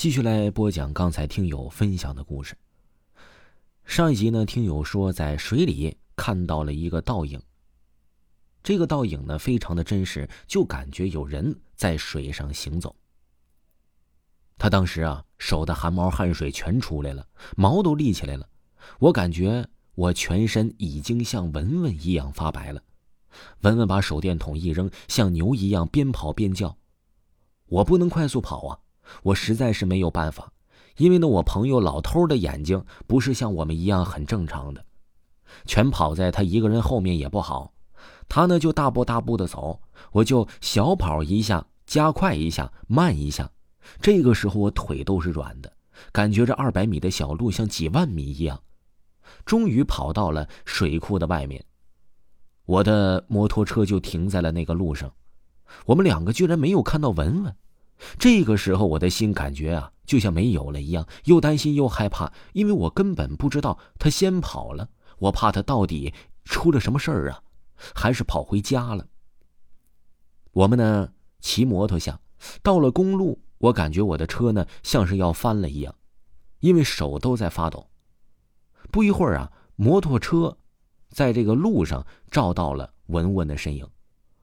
[0.00, 2.56] 继续来播讲刚才听友分享的故事。
[3.84, 7.38] 上一集呢，听友说在水里看到了一个倒影。
[8.62, 12.96] 这个倒影呢，非常的真实，就感觉有人在水上行走。
[14.56, 18.48] 他当时啊，手的汗毛汗水全出来了，毛都立起来了。
[19.00, 22.82] 我感觉我全身已经像文文一样发白了。
[23.60, 26.78] 文文把手电筒一扔，像牛一样边跑边叫。
[27.66, 28.78] 我不能快速跑啊。
[29.22, 30.52] 我实在是没有办法，
[30.96, 34.84] 因为呢，我朋友老偷的眼睛不是像我们一样很正常的，
[35.64, 37.72] 全跑在他一个人后面也不好，
[38.28, 39.80] 他呢就大步大步的走，
[40.12, 43.50] 我就小跑一下，加快一下，慢一下，
[44.00, 45.72] 这个时候我腿都是软的，
[46.12, 48.60] 感觉这二百米的小路像几万米一样，
[49.44, 51.64] 终于跑到了水库的外面，
[52.64, 55.12] 我的摩托车就停在了那个路上，
[55.86, 57.56] 我们两个居然没有看到文文。
[58.18, 66.12] 这个时候，我的心感觉啊，就像没有了一样，又担心又害怕，因为我根本不知道他先跑了，我怕他到底
[66.44, 67.42] 出了什么事儿啊，
[67.94, 69.06] 还是跑回家了。
[70.52, 72.20] 我们呢，骑摩托下，
[72.62, 75.94] 到了公路，我感觉我的车呢像是要翻了一样，
[76.60, 77.88] 因为手都在发抖。
[78.90, 80.56] 不一会儿啊，摩托车
[81.10, 83.86] 在这个路上照到了文文的身影，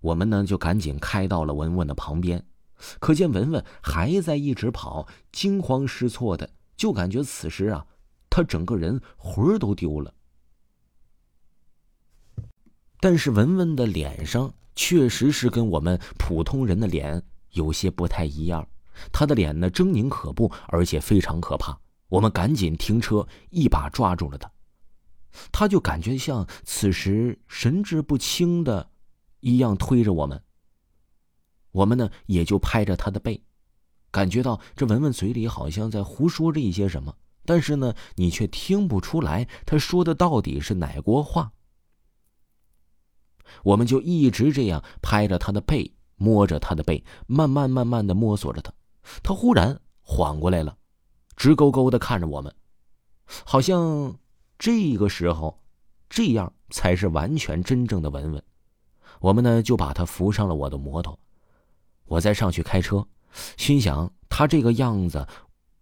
[0.00, 2.44] 我们呢就赶紧开到了文文的旁边。
[2.98, 7.86] 可见文文还在一直跑，惊慌失措的，就感觉此时啊，
[8.30, 10.14] 他整个人魂儿都丢了。
[13.00, 18.68] 但是文文的脸上确实是跟我们普通人的脸有些不太一样，
[19.12, 21.78] 他的脸呢狰狞可怖，而且非常可怕。
[22.08, 24.50] 我们赶紧停车，一把抓住了他，
[25.52, 28.90] 他就感觉像此时神志不清的，
[29.40, 30.42] 一样推着我们。
[31.78, 33.40] 我们呢，也就拍着他的背，
[34.10, 41.52] 感觉到这文文嘴里好像在胡说着一些什么，但是呢，你却听不出来他说的到底是哪国话。
[43.62, 48.72] 我们就一直这样拍着他的背，摸着他的背，慢慢慢慢的摸索着他。
[49.22, 50.76] 他忽然缓过来了，
[51.36, 52.52] 直勾勾的看着我们，
[53.44, 54.18] 好像
[54.58, 55.62] 这个时候，
[56.10, 58.42] 这样才是完全真正的文文。
[59.20, 61.16] 我们呢，就把他扶上了我的摩托。
[62.08, 63.06] 我再上去开车，
[63.56, 65.26] 心想他这个样子，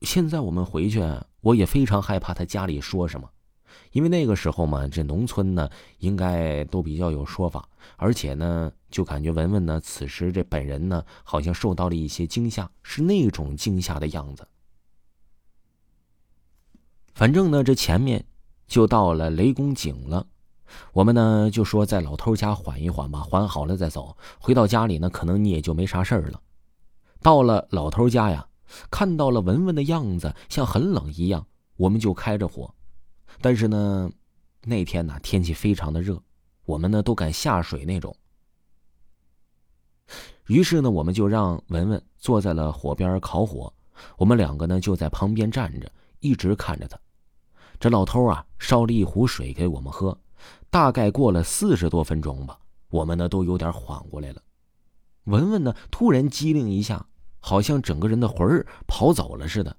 [0.00, 1.02] 现在我们回去，
[1.40, 3.30] 我也非常害怕他家里说什么，
[3.92, 5.68] 因为那个时候嘛，这农村呢
[5.98, 14.48] 应该都比较有说法，而且呢，就感觉文文呢此时这本人呢好像受到了一些惊吓，是那种惊吓的样子。
[17.14, 18.24] 反正呢，这前面
[18.66, 20.26] 就到了雷公井了。
[20.92, 24.16] 我们呢就说在老头家缓一缓吧，缓好了再走。
[24.38, 26.40] 回到家里呢，可能你也就没啥事儿了。
[27.22, 28.46] 到了老头家呀，
[28.90, 32.72] 看到了文文的样子像很冷一样，我们就开着火。
[33.40, 34.10] 但是呢，
[34.62, 36.22] 那天呢天气非常的热，
[36.64, 38.14] 我们呢都敢下水那种。
[40.46, 43.72] 于是呢，我们就让文文坐在了火边烤火，
[44.18, 46.98] 我们两个呢就在旁边站着，一直看着他。
[47.80, 50.16] 这老头啊烧了一壶水给我们喝。
[50.70, 52.58] 大概过了四十多分钟吧，
[52.90, 54.42] 我们呢都有点缓过来了。
[55.24, 57.06] 文文呢突然机灵一下，
[57.40, 59.76] 好像整个人的魂儿跑走了似的，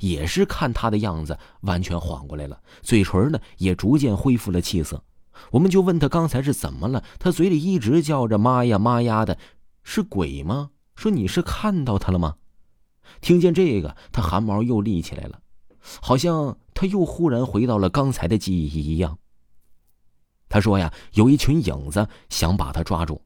[0.00, 5.02] 也是看他的样子完全缓过来了，嘴唇呢也逐渐恢复了气色。
[5.50, 9.38] 我们就问他刚才是怎么了，他嘴里一直叫着妈呀妈呀的，
[9.82, 10.70] 是鬼吗？
[10.94, 12.36] 说你是看到他了吗？
[13.20, 15.40] 听见这个，他汗毛又立起来了，
[16.00, 19.18] 好像他又忽然回到了刚才的记忆一样。
[20.52, 23.22] 他说呀，有一群影子想把他抓住。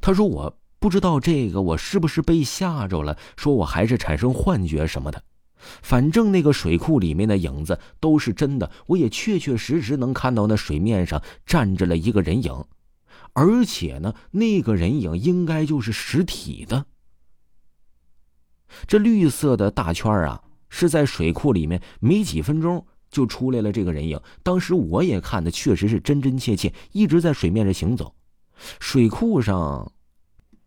[0.00, 3.16] 他说我不知道这个，我是不是被吓着了？
[3.36, 5.22] 说我还是产生幻觉什么的。
[5.80, 12.64] 反正那个水库里面的影子都是真的，我也确确实实能看到那水面上站着了一个人影，
[13.32, 16.84] 而且呢，那个人影应该就是实体的。
[18.88, 22.84] 这绿色的大圈啊，是在水库里面没几分钟。
[23.10, 28.14] 就出来了这个人影，当时我也看的确实是真真切切，一直在水面上行走。
[28.80, 29.92] 水库上，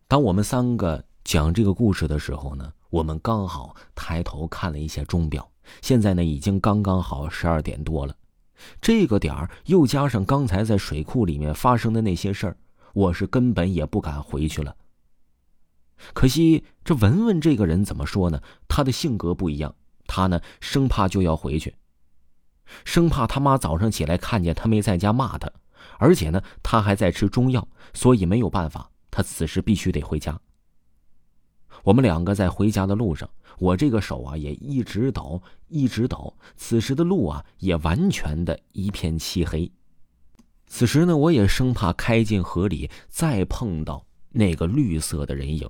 [0.08, 5.48] 当我们三个讲这个故事的时候呢，我们刚好抬头看了一下钟表，
[5.80, 8.14] 现在呢已经刚刚好十二点多了。
[8.80, 12.56] 这个点儿又加上刚才在水库里面发生的那些事儿，
[12.94, 14.74] 我是根本也不敢回去了。
[16.14, 18.40] 可惜这文文这个人怎么说呢？
[18.66, 19.74] 他的性格不一样，
[20.06, 21.74] 他呢生怕就要回去。
[22.84, 25.50] 生怕他妈早上起来看见他没在家骂他，
[25.98, 30.38] 而且呢，他还在吃中药，所以没有办法，他此时必须得回家。
[31.84, 33.28] 我们两个在回家的路上，
[33.58, 36.36] 我这个手啊也一直抖，一直抖。
[36.56, 39.70] 此时的路啊也完全的一片漆黑。
[40.66, 45.68] 此时呢，我也生怕开进河里再碰到那个绿色的人影。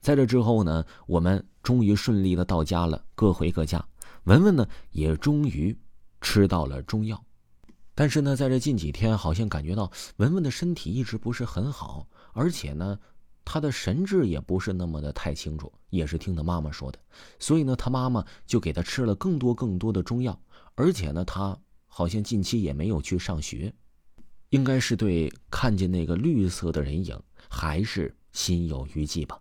[0.00, 3.82] 在这之后呢，我们终于顺利的到家了，各回各家。
[4.24, 5.78] 文文呢也终于
[6.20, 7.24] 吃到了中药，
[7.94, 12.98] 但是呢，在这近几天，好像感觉到文文的身体一直不是很好，而且呢。
[13.44, 16.98] 他的神志也不是那么的太清楚，也是听他妈妈说的，
[17.40, 20.40] 所以呢，他妈妈就给他吃了更多更多的中药，
[20.76, 21.58] 而且呢，他
[21.88, 23.74] 好像近期也没有去上学，
[24.50, 27.20] 应该是对看见那个绿色的人影
[27.50, 29.40] 还是心有余悸吧。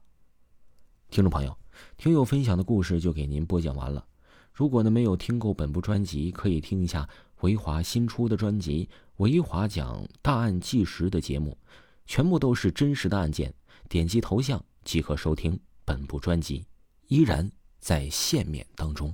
[1.12, 1.56] 听众朋友，
[1.96, 4.04] 听友分享的故事就给您播讲完了。
[4.54, 7.08] 如果呢没有听够本部专辑，可以听一下
[7.42, 11.58] 维华新出的专辑《维华讲大案纪实》的节目，
[12.06, 13.54] 全部都是真实的案件。
[13.90, 16.66] 点击头像即可收听本部专辑，
[17.08, 19.14] 依然在线免当中。